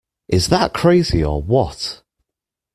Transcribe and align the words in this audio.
Is 0.27 0.47
that 0.47 0.73
crazy 0.73 1.23
or 1.23 1.43
what? 1.43 2.01